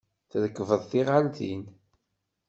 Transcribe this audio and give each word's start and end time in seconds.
Trekbeḍ 0.31 0.81
tiɣaltin. 0.89 1.63